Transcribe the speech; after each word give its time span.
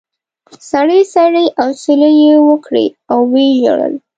سړې 0.69 0.99
سړې 1.15 1.45
اسوېلې 1.65 2.11
یې 2.21 2.35
وکړې 2.47 2.85
او 3.11 3.19
و 3.31 3.33
یې 3.43 3.51
ژړل. 3.63 3.93